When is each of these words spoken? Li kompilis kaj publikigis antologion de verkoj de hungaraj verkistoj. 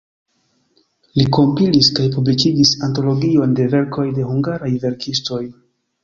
Li 1.17 1.25
kompilis 1.35 1.89
kaj 1.99 2.05
publikigis 2.15 2.71
antologion 2.87 3.53
de 3.59 3.67
verkoj 3.75 4.07
de 4.15 4.25
hungaraj 4.31 4.71
verkistoj. 4.87 5.43